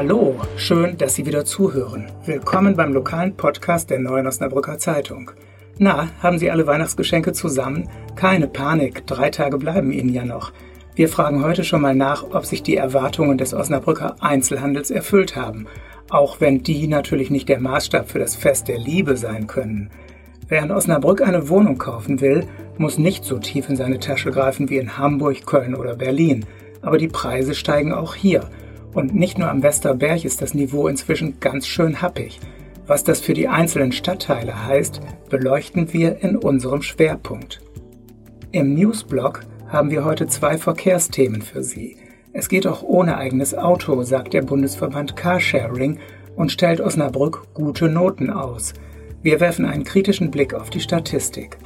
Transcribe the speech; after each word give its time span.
Hallo, 0.00 0.36
schön, 0.54 0.96
dass 0.96 1.16
Sie 1.16 1.26
wieder 1.26 1.44
zuhören. 1.44 2.06
Willkommen 2.24 2.76
beim 2.76 2.92
lokalen 2.92 3.34
Podcast 3.34 3.90
der 3.90 3.98
Neuen 3.98 4.28
Osnabrücker 4.28 4.78
Zeitung. 4.78 5.32
Na, 5.78 6.06
haben 6.22 6.38
Sie 6.38 6.52
alle 6.52 6.68
Weihnachtsgeschenke 6.68 7.32
zusammen? 7.32 7.88
Keine 8.14 8.46
Panik, 8.46 9.08
drei 9.08 9.30
Tage 9.30 9.58
bleiben 9.58 9.90
Ihnen 9.90 10.14
ja 10.14 10.24
noch. 10.24 10.52
Wir 10.94 11.08
fragen 11.08 11.42
heute 11.42 11.64
schon 11.64 11.80
mal 11.80 11.96
nach, 11.96 12.22
ob 12.30 12.46
sich 12.46 12.62
die 12.62 12.76
Erwartungen 12.76 13.38
des 13.38 13.54
Osnabrücker 13.54 14.14
Einzelhandels 14.20 14.92
erfüllt 14.92 15.34
haben, 15.34 15.66
auch 16.10 16.40
wenn 16.40 16.62
die 16.62 16.86
natürlich 16.86 17.30
nicht 17.30 17.48
der 17.48 17.58
Maßstab 17.58 18.08
für 18.08 18.20
das 18.20 18.36
Fest 18.36 18.68
der 18.68 18.78
Liebe 18.78 19.16
sein 19.16 19.48
können. 19.48 19.90
Wer 20.46 20.62
in 20.62 20.70
Osnabrück 20.70 21.22
eine 21.22 21.48
Wohnung 21.48 21.76
kaufen 21.76 22.20
will, 22.20 22.46
muss 22.76 22.98
nicht 22.98 23.24
so 23.24 23.38
tief 23.40 23.68
in 23.68 23.74
seine 23.74 23.98
Tasche 23.98 24.30
greifen 24.30 24.70
wie 24.70 24.78
in 24.78 24.96
Hamburg, 24.96 25.44
Köln 25.44 25.74
oder 25.74 25.96
Berlin. 25.96 26.46
Aber 26.82 26.98
die 26.98 27.08
Preise 27.08 27.56
steigen 27.56 27.92
auch 27.92 28.14
hier. 28.14 28.48
Und 28.98 29.14
nicht 29.14 29.38
nur 29.38 29.48
am 29.48 29.62
Westerberg 29.62 30.24
ist 30.24 30.42
das 30.42 30.54
Niveau 30.54 30.88
inzwischen 30.88 31.38
ganz 31.38 31.68
schön 31.68 32.02
happig. 32.02 32.40
Was 32.88 33.04
das 33.04 33.20
für 33.20 33.32
die 33.32 33.46
einzelnen 33.46 33.92
Stadtteile 33.92 34.66
heißt, 34.66 35.00
beleuchten 35.30 35.92
wir 35.92 36.20
in 36.24 36.34
unserem 36.34 36.82
Schwerpunkt. 36.82 37.60
Im 38.50 38.74
Newsblog 38.74 39.42
haben 39.68 39.92
wir 39.92 40.04
heute 40.04 40.26
zwei 40.26 40.58
Verkehrsthemen 40.58 41.42
für 41.42 41.62
Sie. 41.62 41.96
Es 42.32 42.48
geht 42.48 42.66
auch 42.66 42.82
ohne 42.82 43.18
eigenes 43.18 43.56
Auto, 43.56 44.02
sagt 44.02 44.34
der 44.34 44.42
Bundesverband 44.42 45.14
Carsharing 45.14 46.00
und 46.34 46.50
stellt 46.50 46.80
Osnabrück 46.80 47.54
gute 47.54 47.88
Noten 47.88 48.30
aus. 48.30 48.74
Wir 49.22 49.38
werfen 49.38 49.64
einen 49.64 49.84
kritischen 49.84 50.32
Blick 50.32 50.54
auf 50.54 50.70
die 50.70 50.80
Statistik. 50.80 51.56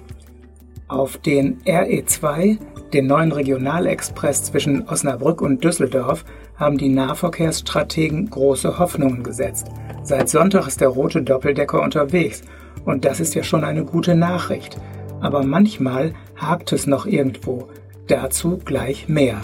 Auf 0.86 1.16
den 1.16 1.62
RE2, 1.62 2.58
den 2.92 3.06
neuen 3.06 3.32
Regionalexpress 3.32 4.44
zwischen 4.44 4.88
Osnabrück 4.88 5.40
und 5.40 5.64
Düsseldorf, 5.64 6.24
haben 6.56 6.78
die 6.78 6.88
Nahverkehrsstrategen 6.88 8.30
große 8.30 8.78
Hoffnungen 8.78 9.22
gesetzt. 9.22 9.68
Seit 10.02 10.28
Sonntag 10.28 10.66
ist 10.66 10.80
der 10.80 10.88
rote 10.88 11.22
Doppeldecker 11.22 11.82
unterwegs 11.82 12.42
und 12.84 13.04
das 13.04 13.20
ist 13.20 13.34
ja 13.34 13.42
schon 13.42 13.64
eine 13.64 13.84
gute 13.84 14.14
Nachricht. 14.14 14.76
Aber 15.20 15.42
manchmal 15.44 16.14
hakt 16.36 16.72
es 16.72 16.86
noch 16.86 17.06
irgendwo. 17.06 17.68
Dazu 18.08 18.58
gleich 18.64 19.08
mehr. 19.08 19.40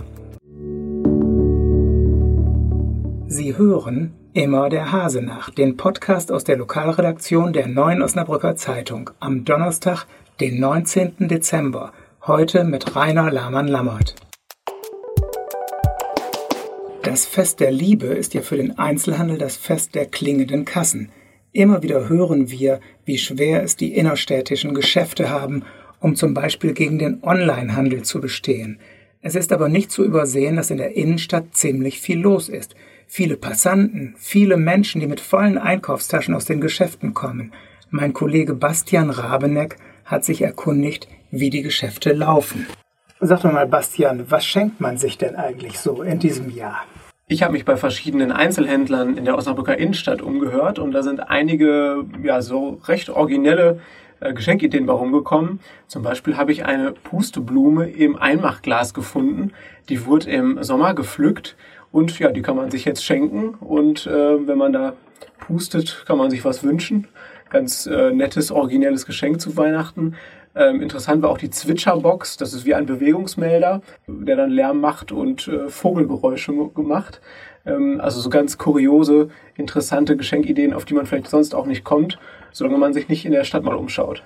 Sie 3.29 3.57
hören 3.57 4.15
Immer 4.39 4.69
der 4.69 4.93
Hase 4.93 5.21
nach, 5.21 5.51
den 5.51 5.77
Podcast 5.77 6.31
aus 6.31 6.45
der 6.45 6.57
Lokalredaktion 6.57 7.53
der 7.53 7.67
Neuen 7.67 8.03
Osnabrücker 8.03 8.55
Zeitung 8.55 9.11
am 9.19 9.45
Donnerstag, 9.45 10.07
den 10.39 10.61
19. 10.61 11.27
Dezember, 11.27 11.93
heute 12.29 12.63
mit 12.63 12.95
Rainer 12.95 13.33
Lahmann-Lammert. 13.33 14.15
Das 17.03 17.27
Fest 17.27 17.59
der 17.59 17.73
Liebe 17.73 18.07
ist 18.07 18.35
ja 18.35 18.43
für 18.43 18.57
den 18.57 18.79
Einzelhandel 18.79 19.39
das 19.39 19.57
Fest 19.57 19.97
der 19.97 20.07
klingenden 20.07 20.65
Kassen. 20.65 21.11
Immer 21.51 21.83
wieder 21.83 22.09
hören 22.09 22.51
wir, 22.51 22.81
wie 23.05 23.19
schwer 23.19 23.65
es 23.65 23.75
die 23.75 23.97
innerstädtischen 23.97 24.75
Geschäfte 24.75 25.31
haben 25.31 25.65
um 26.01 26.15
zum 26.15 26.35
Beispiel 26.35 26.73
gegen 26.73 26.99
den 26.99 27.23
Onlinehandel 27.23 28.03
zu 28.03 28.21
bestehen. 28.21 28.79
Es 29.21 29.35
ist 29.35 29.53
aber 29.53 29.69
nicht 29.69 29.91
zu 29.91 30.05
übersehen, 30.05 30.57
dass 30.57 30.71
in 30.71 30.77
der 30.77 30.97
Innenstadt 30.97 31.55
ziemlich 31.57 32.01
viel 32.01 32.21
los 32.21 32.49
ist. 32.49 32.77
Viele 33.07 33.37
Passanten, 33.37 34.15
viele 34.19 34.57
Menschen, 34.57 35.01
die 35.01 35.07
mit 35.07 35.21
vollen 35.21 35.59
Einkaufstaschen 35.59 36.35
aus 36.35 36.45
den 36.45 36.61
Geschäften 36.61 37.15
kommen. 37.15 37.53
Mein 37.91 38.13
Kollege 38.13 38.55
Bastian 38.55 39.11
Rabeneck 39.11 39.77
hat 40.05 40.25
sich 40.25 40.43
erkundigt, 40.43 41.09
wie 41.31 41.51
die 41.51 41.63
Geschäfte 41.63 42.13
laufen. 42.13 42.67
Sag 43.21 43.43
doch 43.43 43.53
mal, 43.53 43.67
Bastian, 43.67 44.31
was 44.31 44.47
schenkt 44.47 44.81
man 44.81 44.97
sich 44.97 45.19
denn 45.19 45.35
eigentlich 45.37 45.79
so 45.79 46.03
in 46.03 46.19
diesem 46.19 46.51
Jahr? 46.51 46.85
Ich 47.27 47.43
habe 47.43 47.53
mich 47.53 47.65
bei 47.65 47.77
verschiedenen 47.77 48.33
Einzelhändlern 48.33 49.17
in 49.17 49.25
der 49.25 49.37
Osnabrücker 49.37 49.77
Innenstadt 49.77 50.23
umgehört 50.23 50.79
und 50.79 50.93
da 50.93 51.03
sind 51.03 51.29
einige 51.29 52.05
ja 52.23 52.41
so 52.41 52.81
recht 52.87 53.11
originelle 53.11 53.81
äh, 54.21 54.33
Geschenkideen 54.33 54.87
bei 54.87 54.93
rumgekommen. 54.93 55.61
Zum 55.87 56.03
Beispiel 56.03 56.37
habe 56.37 56.53
ich 56.53 56.65
eine 56.65 56.93
Pusteblume 56.93 57.89
im 57.89 58.17
Einmachglas 58.17 58.95
gefunden. 58.95 59.53
Die 59.89 60.07
wurde 60.07 60.31
im 60.31 60.63
Sommer 60.63 60.95
gepflückt 60.95 61.57
und 61.93 62.19
ja, 62.19 62.31
die 62.31 62.43
kann 62.43 62.57
man 62.57 62.71
sich 62.71 62.85
jetzt 62.85 63.05
schenken. 63.05 63.55
Und 63.61 64.07
äh, 64.07 64.47
wenn 64.47 64.59
man 64.59 64.73
da 64.73 64.95
pustet, 65.39 66.05
kann 66.07 66.19
man 66.19 66.31
sich 66.31 66.45
was 66.45 66.63
wünschen. 66.65 67.09
Ganz 67.51 67.87
äh, 67.87 68.11
nettes, 68.11 68.51
originelles 68.51 69.07
Geschenk 69.07 69.41
zu 69.41 69.57
Weihnachten. 69.57 70.15
Ähm, 70.59 70.83
interessant 70.83 71.23
war 71.23 71.31
auch 71.31 71.39
die 71.39 71.51
Zwitscherbox. 71.51 72.37
Das 72.37 72.53
ist 72.53 72.67
wie 72.67 72.75
ein 72.75 72.85
Bewegungsmelder, 72.85 73.81
der 74.07 74.37
dann 74.37 74.51
Lärm 74.51 74.81
macht 74.81 75.13
und 75.13 75.49
äh, 75.49 75.69
Vogelgeräusche 75.69 76.53
gemacht. 76.75 77.21
Ähm, 77.65 78.01
also 78.01 78.21
so 78.21 78.29
ganz 78.29 78.59
kuriose, 78.59 79.31
interessante 79.57 80.17
Geschenkideen, 80.17 80.75
auf 80.75 80.85
die 80.85 80.95
man 80.95 81.07
vielleicht 81.07 81.29
sonst 81.29 81.55
auch 81.55 81.67
nicht 81.67 81.85
kommt 81.85 82.19
solange 82.53 82.79
man 82.79 82.93
sich 82.93 83.09
nicht 83.09 83.25
in 83.25 83.33
der 83.33 83.45
Stadt 83.45 83.63
mal 83.63 83.77
umschaut. 83.77 84.23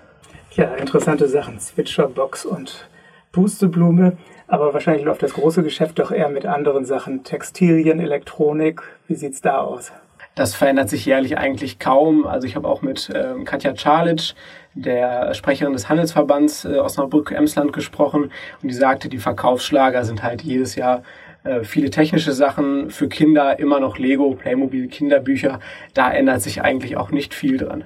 Ja, 0.54 0.74
interessante 0.74 1.28
Sachen. 1.28 1.58
Switcherbox 1.58 2.44
und 2.44 2.88
Pusteblume. 3.32 4.16
Aber 4.52 4.74
wahrscheinlich 4.74 5.06
läuft 5.06 5.22
das 5.22 5.32
große 5.32 5.62
Geschäft 5.62 5.98
doch 5.98 6.10
eher 6.10 6.28
mit 6.28 6.44
anderen 6.44 6.84
Sachen. 6.84 7.24
Textilien, 7.24 8.00
Elektronik. 8.00 8.82
Wie 9.08 9.14
sieht 9.14 9.32
es 9.32 9.40
da 9.40 9.62
aus? 9.62 9.92
Das 10.34 10.54
verändert 10.54 10.90
sich 10.90 11.06
jährlich 11.06 11.38
eigentlich 11.38 11.78
kaum. 11.78 12.26
Also 12.26 12.46
ich 12.46 12.54
habe 12.54 12.68
auch 12.68 12.82
mit 12.82 13.10
ähm, 13.14 13.46
Katja 13.46 13.72
Czalic, 13.72 14.34
der 14.74 15.32
Sprecherin 15.32 15.72
des 15.72 15.88
Handelsverbands 15.88 16.66
äh, 16.66 16.76
Osnabrück-Emsland 16.76 17.72
gesprochen 17.72 18.24
und 18.60 18.68
die 18.68 18.74
sagte, 18.74 19.08
die 19.08 19.16
Verkaufsschlager 19.16 20.04
sind 20.04 20.22
halt 20.22 20.42
jedes 20.42 20.76
Jahr 20.76 21.02
äh, 21.44 21.64
viele 21.64 21.88
technische 21.88 22.32
Sachen 22.32 22.90
für 22.90 23.08
Kinder, 23.08 23.58
immer 23.58 23.80
noch 23.80 23.96
Lego, 23.96 24.32
Playmobil, 24.32 24.88
Kinderbücher. 24.88 25.60
Da 25.94 26.12
ändert 26.12 26.42
sich 26.42 26.60
eigentlich 26.60 26.98
auch 26.98 27.10
nicht 27.10 27.32
viel 27.32 27.56
dran. 27.56 27.84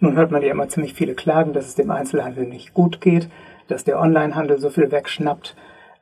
Nun 0.00 0.16
hört 0.16 0.32
man 0.32 0.42
ja 0.42 0.50
immer 0.50 0.68
ziemlich 0.68 0.94
viele 0.94 1.14
Klagen, 1.14 1.52
dass 1.52 1.68
es 1.68 1.76
dem 1.76 1.92
Einzelhandel 1.92 2.46
nicht 2.46 2.74
gut 2.74 3.00
geht, 3.00 3.28
dass 3.68 3.84
der 3.84 4.00
Onlinehandel 4.00 4.58
so 4.58 4.70
viel 4.70 4.90
wegschnappt. 4.90 5.54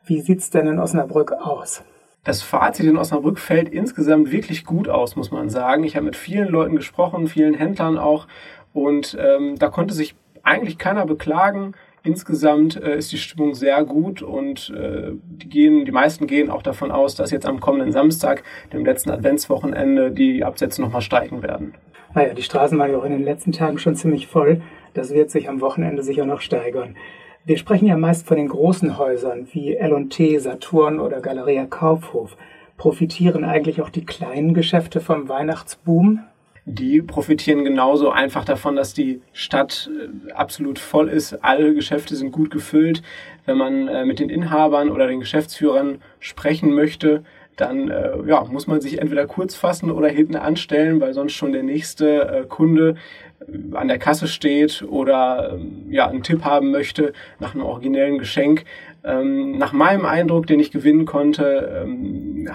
Wie 0.05 0.21
sieht 0.21 0.41
es 0.41 0.51
denn 0.51 0.67
in 0.67 0.81
Osnabrück 0.81 1.33
aus? 1.33 1.85
Das 2.25 2.43
Fazit 2.43 2.87
in 2.87 2.97
Osnabrück 2.97 3.39
fällt 3.39 3.69
insgesamt 3.69 4.33
wirklich 4.33 4.65
gut 4.65 4.89
aus, 4.89 5.15
muss 5.15 5.31
man 5.31 5.49
sagen. 5.49 5.85
Ich 5.85 5.95
habe 5.95 6.07
mit 6.07 6.17
vielen 6.17 6.49
Leuten 6.49 6.77
gesprochen, 6.77 7.29
vielen 7.29 7.55
Händlern 7.55 7.99
auch, 7.99 8.27
und 8.73 9.17
ähm, 9.21 9.57
da 9.59 9.69
konnte 9.69 9.95
sich 9.95 10.17
eigentlich 10.43 10.79
keiner 10.79 11.07
beklagen. 11.07 11.75
Insgesamt 12.03 12.83
äh, 12.83 12.97
ist 12.97 13.13
die 13.13 13.19
Stimmung 13.19 13.55
sehr 13.55 13.85
gut 13.85 14.23
und 14.23 14.71
äh, 14.77 15.13
die, 15.13 15.49
gehen, 15.49 15.85
die 15.85 15.93
meisten 15.93 16.27
gehen 16.27 16.51
auch 16.51 16.63
davon 16.63 16.91
aus, 16.91 17.15
dass 17.15 17.31
jetzt 17.31 17.47
am 17.47 17.61
kommenden 17.61 17.93
Samstag, 17.93 18.43
dem 18.73 18.85
letzten 18.85 19.11
Adventswochenende, 19.11 20.11
die 20.11 20.43
Absätze 20.43 20.83
nochmal 20.83 21.03
steigen 21.03 21.43
werden. 21.43 21.75
Naja, 22.15 22.35
die 22.35 22.43
Straßen 22.43 22.77
waren 22.77 22.91
ja 22.91 22.99
auch 22.99 23.05
in 23.05 23.13
den 23.13 23.25
letzten 23.25 23.53
Tagen 23.53 23.79
schon 23.79 23.95
ziemlich 23.95 24.27
voll. 24.27 24.63
Das 24.95 25.15
wird 25.15 25.31
sich 25.31 25.49
am 25.49 25.61
Wochenende 25.61 26.03
sicher 26.03 26.27
noch 26.27 26.41
steigern. 26.41 26.97
Wir 27.45 27.59
sprechen 27.59 27.87
ja 27.87 27.97
meist 27.97 28.29
von 28.29 28.37
den 28.37 28.47
großen 28.47 28.99
Häusern 28.99 29.49
wie 29.51 29.75
L&T, 29.75 30.39
Saturn 30.39 31.01
oder 31.01 31.21
Galeria 31.21 31.67
Kaufhof. 31.67 32.37
Profitieren 32.77 33.45
eigentlich 33.45 33.83
auch 33.83 33.91
die 33.91 34.07
kleinen 34.07 34.55
Geschäfte 34.55 35.01
vom 35.01 35.29
Weihnachtsboom? 35.29 36.21
die 36.65 37.03
profitieren 37.03 37.65
genauso 37.65 38.11
einfach 38.11 38.45
davon, 38.45 38.77
dass 38.77 38.95
die 38.95 39.21
Stadt 39.33 39.91
äh, 39.93 40.33
absolut 40.33 40.79
voll 40.79 41.09
ist. 41.09 41.45
Alle 41.45 41.75
Geschäfte 41.75 42.15
sind 42.15 42.31
gut 42.31 42.51
gefüllt. 42.51 43.03
Wenn 43.47 43.57
man 43.57 43.89
äh, 43.89 44.05
mit 44.05 44.21
den 44.21 44.31
Inhabern 44.31 44.91
oder 44.91 45.09
den 45.09 45.21
Geschäftsführern 45.21 46.01
sprechen 46.21 46.73
möchte, 46.73 47.25
dann 47.57 47.91
äh, 47.91 48.17
ja, 48.27 48.45
muss 48.45 48.67
man 48.67 48.81
sich 48.81 49.01
entweder 49.01 49.27
kurz 49.27 49.55
fassen 49.55 49.91
oder 49.91 50.09
hinten 50.09 50.37
anstellen, 50.37 51.01
weil 51.01 51.13
sonst 51.13 51.35
schon 51.35 51.53
der 51.53 51.63
nächste 51.63 52.23
äh, 52.23 52.47
Kunde 52.47 52.97
äh, 53.41 53.77
an 53.77 53.89
der 53.89 53.99
Kasse 53.99 54.27
steht 54.27 54.83
oder 54.89 55.53
ähm, 55.55 55.87
ja, 55.91 56.09
einen 56.09 56.23
Tipp 56.23 56.45
haben 56.45 56.71
möchte 56.71 57.13
nach 57.41 57.55
einem 57.55 57.65
originellen 57.65 58.19
Geschenk. 58.19 58.65
Ähm, 59.05 59.59
nach 59.59 59.73
meinem 59.73 60.07
Eindruck, 60.07 60.47
den 60.47 60.61
ich 60.61 60.71
gewinnen 60.71 61.05
konnte, 61.05 61.85
ähm, 61.85 62.49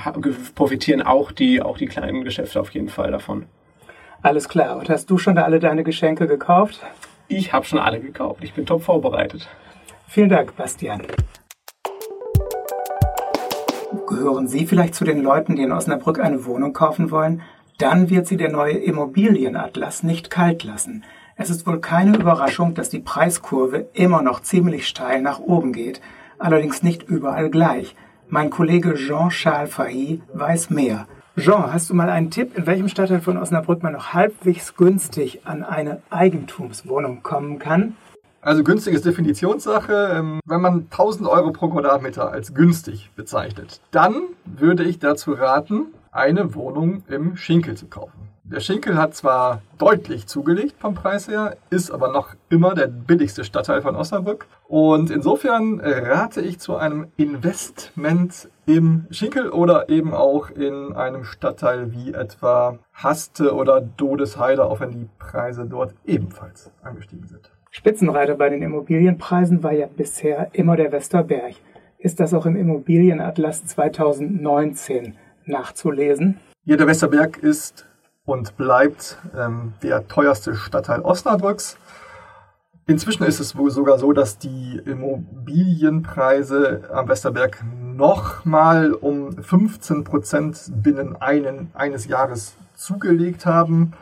profitieren 0.56 1.02
auch 1.02 1.32
die, 1.32 1.62
auch 1.62 1.78
die 1.78 1.88
kleinen 1.88 2.24
Geschäfte 2.24 2.60
auf 2.60 2.72
jeden 2.72 2.90
Fall 2.90 3.12
davon. 3.12 3.46
Alles 4.22 4.50
klar. 4.50 4.78
Und 4.78 4.90
hast 4.90 5.10
du 5.10 5.18
schon 5.18 5.38
alle 5.38 5.60
deine 5.60 5.84
Geschenke 5.84 6.28
gekauft? 6.28 6.82
Ich 7.28 7.54
habe 7.54 7.66
schon 7.66 7.80
alle 7.80 8.00
gekauft. 8.00 8.44
Ich 8.44 8.54
bin 8.54 8.66
top 8.66 8.84
vorbereitet. 8.84 9.48
Vielen 10.08 10.30
Dank, 10.30 10.56
Bastian. 10.56 11.02
Gehören 14.08 14.48
Sie 14.48 14.66
vielleicht 14.66 14.96
zu 14.96 15.04
den 15.04 15.22
Leuten, 15.22 15.58
die 15.58 15.64
in 15.64 15.74
Osnabrück 15.74 16.22
eine 16.22 16.46
Wohnung 16.46 16.72
kaufen 16.72 17.12
wollen? 17.12 17.42
Dann 17.78 18.10
wird 18.10 18.26
Sie 18.26 18.38
der 18.38 18.50
neue 18.50 18.78
Immobilienatlas 18.78 20.02
nicht 20.02 20.30
kalt 20.30 20.64
lassen. 20.64 21.04
Es 21.36 21.50
ist 21.50 21.68
wohl 21.68 21.82
keine 21.82 22.18
Überraschung, 22.18 22.74
dass 22.74 22.90
die 22.90 23.00
Preiskurve 23.00 23.90
immer 23.94 24.22
noch 24.22 24.42
ziemlich 24.42 24.88
steil 24.88 25.22
nach 25.22 25.40
oben 25.40 25.74
geht, 25.74 26.00
allerdings 26.40 26.84
nicht 26.84 27.04
überall 27.04 27.50
gleich. 27.50 27.98
Mein 28.30 28.50
Kollege 28.50 28.94
Jean-Charles 28.96 29.74
Fahy 29.74 30.22
weiß 30.34 30.70
mehr. 30.70 31.06
Jean, 31.38 31.74
hast 31.74 31.90
du 31.90 31.94
mal 31.94 32.10
einen 32.10 32.32
Tipp, 32.32 32.58
in 32.58 32.66
welchem 32.66 32.88
Stadtteil 32.88 33.20
von 33.20 33.38
Osnabrück 33.38 33.84
man 33.84 33.92
noch 33.92 34.14
halbwegs 34.14 34.78
günstig 34.78 35.42
an 35.44 35.64
eine 35.64 36.02
Eigentumswohnung 36.10 37.24
kommen 37.24 37.60
kann? 37.60 37.98
Also 38.42 38.64
günstig 38.64 38.94
ist 38.94 39.06
Definitionssache. 39.06 40.12
Ähm, 40.14 40.40
wenn 40.46 40.62
man 40.62 40.88
1000 40.92 41.28
Euro 41.28 41.52
pro 41.52 41.70
Quadratmeter 41.70 42.32
als 42.32 42.54
günstig 42.54 43.12
bezeichnet, 43.16 43.82
dann 43.92 44.22
würde 44.46 44.84
ich 44.84 45.00
dazu 45.00 45.34
raten, 45.34 45.88
eine 46.12 46.56
Wohnung 46.56 47.04
im 47.08 47.36
Schinkel 47.36 47.76
zu 47.76 47.88
kaufen. 47.88 48.28
Der 48.50 48.62
Schinkel 48.62 48.98
hat 48.98 49.14
zwar 49.14 49.62
deutlich 49.78 50.26
zugelegt 50.26 50.76
vom 50.80 50.96
Preis 50.96 51.28
her, 51.28 51.58
ist 51.70 51.92
aber 51.92 52.14
noch 52.14 52.34
immer 52.50 52.76
der 52.76 52.88
billigste 52.88 53.44
Stadtteil 53.44 53.82
von 53.82 53.98
Osnabrück. 53.98 54.48
Und 54.70 55.10
insofern 55.10 55.82
rate 55.82 56.40
ich 56.40 56.58
zu 56.58 56.78
einem 56.78 57.08
Investment 57.18 58.48
im 58.66 59.06
Schinkel 59.12 59.50
oder 59.50 59.90
eben 59.90 60.14
auch 60.14 60.50
in 60.50 60.94
einem 60.94 61.26
Stadtteil 61.26 61.92
wie 61.92 62.14
etwa 62.14 62.80
Haste 62.94 63.54
oder 63.54 63.82
Dodesheide, 63.82 64.64
auch 64.64 64.80
wenn 64.80 64.92
die 64.92 65.10
Preise 65.20 65.66
dort 65.66 65.94
ebenfalls 66.06 66.72
angestiegen 66.82 67.28
sind. 67.28 67.52
Spitzenreiter 67.78 68.34
bei 68.34 68.50
den 68.50 68.64
Immobilienpreisen 68.64 69.62
war 69.62 69.72
ja 69.72 69.86
bisher 69.86 70.50
immer 70.54 70.76
der 70.76 70.92
Westerberg. 70.92 71.54
Ist 72.00 72.20
das 72.20 72.34
auch 72.34 72.48
im 72.48 72.56
Immobilienatlas 72.56 73.68
2019 73.68 75.16
nachzulesen? 75.46 76.40
Ja, 76.66 76.76
der 76.76 76.88
Westerberg 76.88 77.38
ist 77.38 77.86
und 78.26 78.58
bleibt 78.58 79.20
ähm, 79.38 79.74
der 79.84 80.08
teuerste 80.08 80.56
Stadtteil 80.56 81.02
Osnabrücks. 81.02 81.78
Inzwischen 82.88 83.26
ist 83.26 83.40
es 83.40 83.56
wohl 83.56 83.70
sogar 83.70 84.00
so, 84.00 84.12
dass 84.12 84.40
die 84.40 84.82
Immobilienpreise 84.84 86.90
am 86.92 87.08
Westerberg 87.08 87.64
nochmal 87.96 88.92
um 88.92 89.34
15 89.34 90.04
Prozent 90.04 90.72
binnen 90.82 91.16
einen, 91.16 91.70
eines 91.76 92.08
Jahres 92.08 92.56
zugelegt 92.74 93.46
haben. 93.46 93.94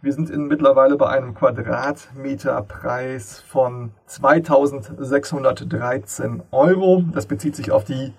Wir 0.00 0.12
sind 0.12 0.30
in, 0.30 0.46
mittlerweile 0.46 0.96
bei 0.96 1.08
einem 1.08 1.34
Quadratmeterpreis 1.34 3.40
von 3.40 3.90
2613 4.06 6.44
Euro. 6.52 7.02
Das 7.12 7.26
bezieht 7.26 7.56
sich 7.56 7.72
auf 7.72 7.82
die 7.82 8.14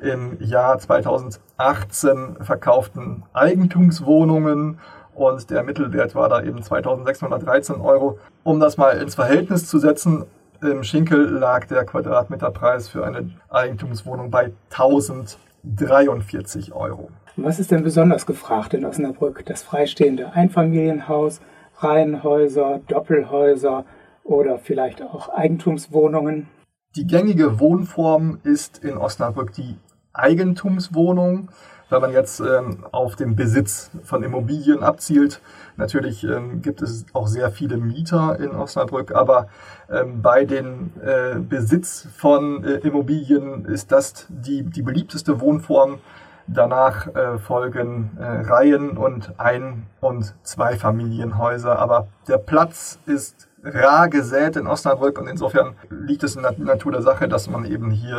im 0.00 0.40
Jahr 0.40 0.78
2018 0.78 2.36
verkauften 2.40 3.24
Eigentumswohnungen 3.32 4.78
und 5.12 5.50
der 5.50 5.64
Mittelwert 5.64 6.14
war 6.14 6.28
da 6.28 6.40
eben 6.40 6.62
2613 6.62 7.80
Euro. 7.80 8.20
Um 8.44 8.60
das 8.60 8.76
mal 8.76 8.96
ins 8.98 9.16
Verhältnis 9.16 9.66
zu 9.66 9.80
setzen, 9.80 10.26
im 10.62 10.84
Schinkel 10.84 11.30
lag 11.30 11.66
der 11.66 11.84
Quadratmeterpreis 11.84 12.88
für 12.88 13.04
eine 13.04 13.28
Eigentumswohnung 13.50 14.30
bei 14.30 14.52
1043 14.70 16.72
Euro. 16.72 17.10
Was 17.36 17.58
ist 17.58 17.72
denn 17.72 17.82
besonders 17.82 18.26
gefragt 18.26 18.74
in 18.74 18.84
Osnabrück? 18.84 19.44
Das 19.46 19.62
freistehende 19.62 20.32
Einfamilienhaus, 20.32 21.40
Reihenhäuser, 21.78 22.80
Doppelhäuser 22.86 23.84
oder 24.22 24.58
vielleicht 24.58 25.02
auch 25.02 25.28
Eigentumswohnungen? 25.28 26.48
Die 26.94 27.06
gängige 27.06 27.58
Wohnform 27.58 28.38
ist 28.44 28.84
in 28.84 28.96
Osnabrück 28.96 29.52
die 29.52 29.76
Eigentumswohnung 30.12 31.48
wenn 31.94 32.00
man 32.00 32.12
jetzt 32.12 32.40
ähm, 32.40 32.84
auf 32.92 33.16
den 33.16 33.36
Besitz 33.36 33.90
von 34.02 34.22
Immobilien 34.22 34.82
abzielt. 34.82 35.40
Natürlich 35.76 36.24
ähm, 36.24 36.62
gibt 36.62 36.82
es 36.82 37.06
auch 37.12 37.26
sehr 37.26 37.50
viele 37.50 37.76
Mieter 37.76 38.38
in 38.40 38.50
Osnabrück, 38.50 39.14
aber 39.14 39.48
ähm, 39.90 40.22
bei 40.22 40.44
den 40.44 40.92
äh, 41.02 41.38
Besitz 41.38 42.08
von 42.16 42.64
äh, 42.64 42.78
Immobilien 42.78 43.64
ist 43.66 43.92
das 43.92 44.26
die, 44.28 44.62
die 44.62 44.82
beliebteste 44.82 45.40
Wohnform. 45.40 45.98
Danach 46.46 47.06
äh, 47.14 47.38
folgen 47.38 48.10
äh, 48.18 48.24
Reihen 48.24 48.96
und 48.96 49.38
Ein- 49.38 49.86
und 50.00 50.34
Zweifamilienhäuser. 50.42 51.78
Aber 51.78 52.08
der 52.28 52.38
Platz 52.38 52.98
ist 53.06 53.48
rar 53.62 54.08
gesät 54.08 54.56
in 54.56 54.66
Osnabrück 54.66 55.18
und 55.18 55.26
insofern 55.26 55.74
liegt 55.88 56.22
es 56.22 56.36
in 56.36 56.42
der 56.42 56.52
Natur 56.58 56.92
der 56.92 57.02
Sache, 57.02 57.28
dass 57.28 57.48
man 57.48 57.64
eben 57.64 57.90
hier 57.90 58.18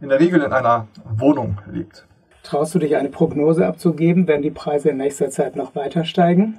äh, 0.00 0.02
in 0.02 0.10
der 0.10 0.20
Regel 0.20 0.42
in 0.42 0.52
einer 0.52 0.88
Wohnung 1.04 1.58
lebt. 1.70 2.06
Traust 2.42 2.74
du 2.74 2.78
dich 2.78 2.96
eine 2.96 3.08
Prognose 3.08 3.66
abzugeben? 3.66 4.28
Werden 4.28 4.42
die 4.42 4.50
Preise 4.50 4.90
in 4.90 4.98
nächster 4.98 5.30
Zeit 5.30 5.56
noch 5.56 5.74
weiter 5.74 6.04
steigen? 6.04 6.58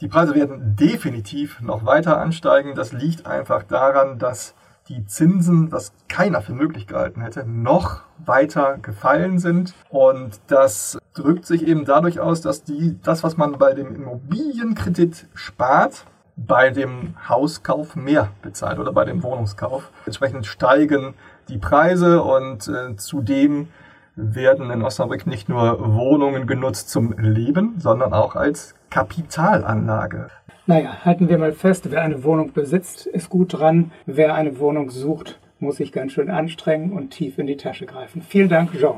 Die 0.00 0.08
Preise 0.08 0.34
werden 0.34 0.76
definitiv 0.76 1.60
noch 1.60 1.86
weiter 1.86 2.18
ansteigen. 2.18 2.74
Das 2.74 2.92
liegt 2.92 3.26
einfach 3.26 3.62
daran, 3.62 4.18
dass 4.18 4.54
die 4.88 5.04
Zinsen, 5.06 5.72
was 5.72 5.92
keiner 6.08 6.40
für 6.40 6.52
möglich 6.52 6.86
gehalten 6.86 7.20
hätte, 7.20 7.44
noch 7.46 8.02
weiter 8.24 8.78
gefallen 8.80 9.38
sind. 9.38 9.74
Und 9.90 10.40
das 10.46 10.98
drückt 11.14 11.46
sich 11.46 11.66
eben 11.66 11.84
dadurch 11.84 12.20
aus, 12.20 12.40
dass 12.40 12.62
die, 12.62 12.98
das, 13.02 13.22
was 13.22 13.36
man 13.36 13.58
bei 13.58 13.74
dem 13.74 13.94
Immobilienkredit 13.94 15.26
spart, 15.34 16.04
bei 16.36 16.70
dem 16.70 17.14
Hauskauf 17.28 17.96
mehr 17.96 18.28
bezahlt 18.42 18.78
oder 18.78 18.92
bei 18.92 19.04
dem 19.04 19.22
Wohnungskauf. 19.22 19.90
Entsprechend 20.04 20.46
steigen 20.46 21.14
die 21.48 21.58
Preise 21.58 22.22
und 22.22 22.68
äh, 22.68 22.96
zudem 22.96 23.68
werden 24.16 24.70
in 24.70 24.82
Osnabrück 24.82 25.26
nicht 25.26 25.50
nur 25.50 25.94
Wohnungen 25.94 26.46
genutzt 26.46 26.88
zum 26.88 27.12
Leben, 27.18 27.74
sondern 27.78 28.14
auch 28.14 28.34
als 28.34 28.74
Kapitalanlage. 28.88 30.28
Naja, 30.66 31.04
halten 31.04 31.28
wir 31.28 31.36
mal 31.38 31.52
fest, 31.52 31.90
wer 31.90 32.02
eine 32.02 32.24
Wohnung 32.24 32.52
besitzt, 32.52 33.06
ist 33.06 33.28
gut 33.28 33.52
dran. 33.52 33.92
Wer 34.06 34.34
eine 34.34 34.58
Wohnung 34.58 34.90
sucht, 34.90 35.38
muss 35.60 35.76
sich 35.76 35.92
ganz 35.92 36.12
schön 36.12 36.30
anstrengen 36.30 36.92
und 36.92 37.10
tief 37.10 37.38
in 37.38 37.46
die 37.46 37.58
Tasche 37.58 37.84
greifen. 37.84 38.22
Vielen 38.22 38.48
Dank, 38.48 38.72
Jean. 38.72 38.96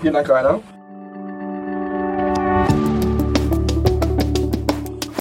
Vielen 0.00 0.14
Dank, 0.14 0.28
Rainer. 0.30 0.60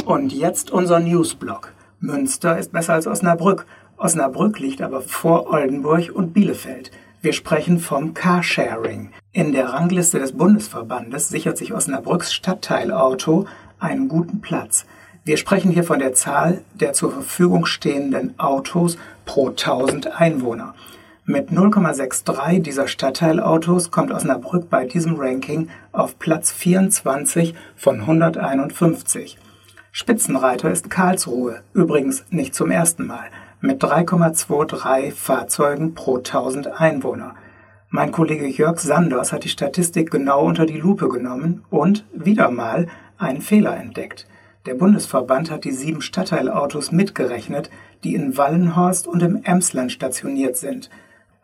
Und 0.05 0.33
jetzt 0.33 0.71
unser 0.71 0.99
Newsblog. 0.99 1.73
Münster 1.99 2.57
ist 2.57 2.71
besser 2.71 2.93
als 2.93 3.07
Osnabrück. 3.07 3.65
Osnabrück 3.97 4.59
liegt 4.59 4.81
aber 4.81 5.01
vor 5.01 5.51
Oldenburg 5.51 6.11
und 6.13 6.33
Bielefeld. 6.33 6.91
Wir 7.23 7.31
sprechen 7.31 7.79
vom 7.79 8.13
Carsharing. 8.13 9.11
In 9.31 9.53
der 9.53 9.69
Rangliste 9.69 10.19
des 10.19 10.33
Bundesverbandes 10.33 11.29
sichert 11.29 11.57
sich 11.57 11.73
Osnabrücks 11.73 12.33
Stadtteilauto 12.33 13.47
einen 13.79 14.09
guten 14.09 14.41
Platz. 14.41 14.85
Wir 15.23 15.37
sprechen 15.37 15.71
hier 15.71 15.85
von 15.85 15.99
der 15.99 16.13
Zahl 16.13 16.65
der 16.73 16.91
zur 16.91 17.13
Verfügung 17.13 17.65
stehenden 17.65 18.37
Autos 18.37 18.97
pro 19.23 19.51
1000 19.51 20.19
Einwohner. 20.19 20.75
Mit 21.23 21.49
0,63 21.49 22.59
dieser 22.59 22.89
Stadtteilautos 22.89 23.89
kommt 23.89 24.11
Osnabrück 24.11 24.69
bei 24.69 24.85
diesem 24.85 25.15
Ranking 25.15 25.69
auf 25.93 26.19
Platz 26.19 26.51
24 26.51 27.55
von 27.77 28.01
151. 28.01 29.37
Spitzenreiter 29.93 30.69
ist 30.69 30.89
Karlsruhe, 30.89 31.61
übrigens 31.73 32.25
nicht 32.31 32.53
zum 32.53 32.69
ersten 32.69 33.07
Mal 33.07 33.29
mit 33.63 33.81
3,23 33.81 35.13
Fahrzeugen 35.13 35.93
pro 35.95 36.17
1000 36.17 36.81
Einwohner. 36.81 37.35
Mein 37.89 38.11
Kollege 38.11 38.45
Jörg 38.45 38.77
Sanders 38.79 39.31
hat 39.31 39.45
die 39.45 39.49
Statistik 39.49 40.11
genau 40.11 40.43
unter 40.43 40.65
die 40.65 40.77
Lupe 40.77 41.07
genommen 41.07 41.63
und 41.69 42.03
wieder 42.13 42.51
mal 42.51 42.87
einen 43.17 43.39
Fehler 43.39 43.77
entdeckt. 43.77 44.27
Der 44.65 44.73
Bundesverband 44.73 45.49
hat 45.49 45.63
die 45.63 45.71
sieben 45.71 46.01
Stadtteilautos 46.01 46.91
mitgerechnet, 46.91 47.69
die 48.03 48.15
in 48.15 48.35
Wallenhorst 48.35 49.07
und 49.07 49.23
im 49.23 49.41
Emsland 49.45 49.93
stationiert 49.93 50.57
sind. 50.57 50.89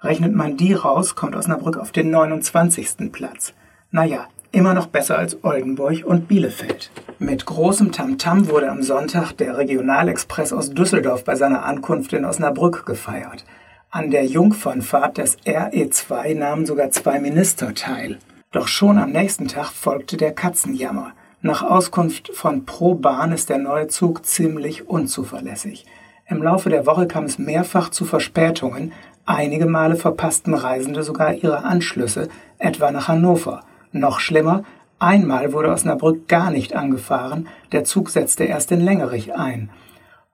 Rechnet 0.01 0.35
man 0.35 0.57
die 0.57 0.73
raus, 0.73 1.15
kommt 1.15 1.37
Osnabrück 1.37 1.77
auf 1.77 1.93
den 1.93 2.09
29. 2.09 3.13
Platz. 3.13 3.53
Naja, 3.91 4.27
immer 4.51 4.73
noch 4.73 4.87
besser 4.87 5.17
als 5.17 5.41
Oldenburg 5.45 6.03
und 6.03 6.27
Bielefeld. 6.27 6.91
Mit 7.21 7.45
großem 7.45 7.91
Tamtam 7.91 8.43
-Tam 8.43 8.49
wurde 8.49 8.71
am 8.71 8.81
Sonntag 8.81 9.33
der 9.33 9.57
Regionalexpress 9.57 10.53
aus 10.53 10.69
Düsseldorf 10.69 11.25
bei 11.25 11.35
seiner 11.35 11.65
Ankunft 11.65 12.13
in 12.13 12.23
Osnabrück 12.23 12.85
gefeiert. 12.85 13.43
An 13.91 14.09
der 14.09 14.25
Jungfernfahrt 14.25 15.17
des 15.17 15.37
RE2 15.39 16.33
nahmen 16.35 16.65
sogar 16.65 16.91
zwei 16.91 17.19
Minister 17.19 17.75
teil. 17.75 18.19
Doch 18.53 18.69
schon 18.69 18.97
am 18.97 19.11
nächsten 19.11 19.49
Tag 19.49 19.71
folgte 19.71 20.15
der 20.15 20.31
Katzenjammer. 20.31 21.11
Nach 21.41 21.61
Auskunft 21.61 22.31
von 22.33 22.65
Pro 22.65 22.95
Bahn 22.95 23.33
ist 23.33 23.49
der 23.49 23.57
neue 23.57 23.87
Zug 23.87 24.25
ziemlich 24.25 24.87
unzuverlässig. 24.87 25.85
Im 26.25 26.41
Laufe 26.41 26.69
der 26.69 26.85
Woche 26.85 27.05
kam 27.05 27.25
es 27.25 27.37
mehrfach 27.37 27.89
zu 27.89 28.05
Verspätungen. 28.05 28.93
Einige 29.25 29.65
Male 29.65 29.97
verpassten 29.97 30.53
Reisende 30.53 31.03
sogar 31.03 31.33
ihre 31.33 31.65
Anschlüsse, 31.65 32.29
etwa 32.59 32.91
nach 32.91 33.09
Hannover. 33.09 33.63
Noch 33.91 34.21
schlimmer, 34.21 34.63
einmal 34.99 35.53
wurde 35.53 35.69
Osnabrück 35.69 36.27
gar 36.27 36.51
nicht 36.51 36.75
angefahren, 36.75 37.47
der 37.71 37.83
Zug 37.83 38.09
setzte 38.09 38.43
erst 38.43 38.71
in 38.71 38.81
Längerich 38.81 39.33
ein. 39.33 39.69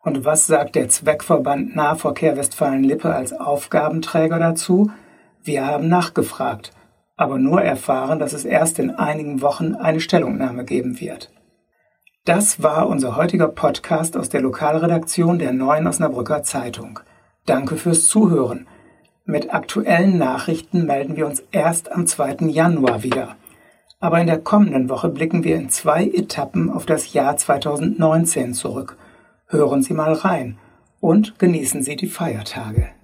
Und 0.04 0.24
was 0.26 0.46
sagt 0.46 0.76
der 0.76 0.90
Zweckverband 0.90 1.76
Nahverkehr 1.76 2.38
Westfalen-Lippe 2.38 3.14
als 3.14 3.34
Aufgabenträger 3.34 4.38
dazu? 4.38 4.92
Wir 5.44 5.66
haben 5.66 5.88
nachgefragt, 5.88 6.72
aber 7.18 7.40
nur 7.40 7.62
erfahren, 7.62 8.20
dass 8.20 8.34
es 8.34 8.46
erst 8.46 8.78
in 8.80 8.92
einigen 8.92 9.42
Wochen 9.42 9.76
eine 9.76 10.00
Stellungnahme 10.00 10.66
geben 10.66 11.00
wird. 11.00 11.32
Das 12.26 12.64
war 12.64 12.88
unser 12.88 13.16
heutiger 13.16 13.48
Podcast 13.48 14.18
aus 14.18 14.30
der 14.30 14.42
Lokalredaktion 14.42 15.38
der 15.38 15.54
Neuen 15.54 15.86
Osnabrücker 15.86 16.42
Zeitung. 16.42 17.00
Danke 17.46 17.78
fürs 17.78 18.08
Zuhören. 18.08 18.68
Mit 19.26 19.54
aktuellen 19.54 20.18
Nachrichten 20.18 20.86
melden 20.86 21.16
wir 21.16 21.28
uns 21.28 21.44
erst 21.52 21.92
am 21.92 22.08
2. 22.08 22.48
Januar 22.48 23.04
wieder. 23.04 23.36
Aber 24.00 24.20
in 24.20 24.28
der 24.28 24.40
kommenden 24.40 24.90
Woche 24.90 25.10
blicken 25.10 25.44
wir 25.44 25.56
in 25.56 25.70
zwei 25.70 26.06
Etappen 26.06 26.70
auf 26.70 26.86
das 26.86 27.14
Jahr 27.14 27.38
2019 27.38 28.54
zurück. 28.54 28.98
Hören 29.48 29.84
Sie 29.84 29.94
mal 29.94 30.14
rein 30.14 30.58
und 31.00 31.40
genießen 31.40 31.84
Sie 31.84 31.96
die 31.96 32.08
Feiertage. 32.08 32.95